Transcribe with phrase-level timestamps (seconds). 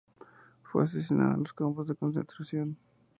[0.63, 2.75] Fue asesinada en los campos de concentración.